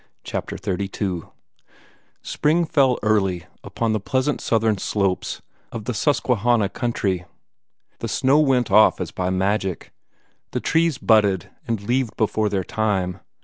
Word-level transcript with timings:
CHAPTER 0.23 0.57
XXXII 0.57 1.21
Spring 2.23 2.65
fell 2.65 2.97
early 3.03 3.45
upon 3.63 3.93
the 3.93 3.99
pleasant 3.99 4.41
southern 4.41 4.79
slopes 4.79 5.43
of 5.71 5.85
the 5.85 5.93
Susquehanna 5.93 6.69
country. 6.69 7.25
The 7.99 8.07
snow 8.07 8.39
went 8.39 8.71
off 8.71 8.99
as 8.99 9.11
by 9.11 9.29
magic. 9.29 9.91
The 10.53 10.59
trees 10.59 10.97
budded 10.97 11.51
and 11.67 11.83
leaved 11.83 12.17
before 12.17 12.49
their 12.49 12.63
time. 12.63 13.19